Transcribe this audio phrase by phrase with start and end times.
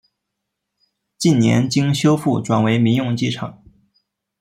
[1.19, 3.63] 近年经修复转为民用机场。